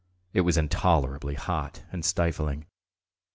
[0.33, 2.65] It was intolerably hot and stifling.